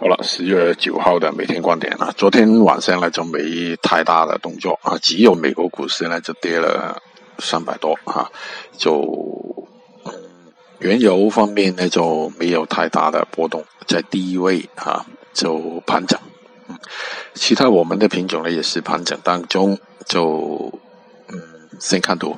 [0.00, 7.02] 好了，十月九号的每天观点啊，昨天晚上呢就没太大的动作啊，只有美国股市呢就跌了
[7.38, 8.30] 三百多啊，
[8.78, 9.68] 就
[10.78, 16.18] 原油方面呢就没有太大的波动，在低位啊就盘整，
[16.68, 16.78] 嗯，
[17.34, 20.72] 其他我们的品种呢也是盘整当中，就
[21.28, 21.36] 嗯
[21.78, 22.34] 先看图。